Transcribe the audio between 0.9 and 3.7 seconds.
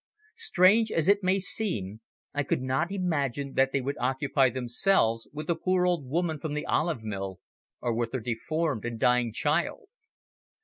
as it may seem, I could not imagine